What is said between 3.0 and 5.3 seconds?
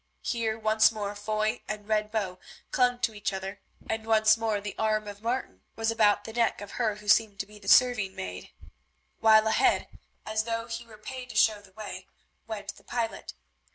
to each other, and once more the arm of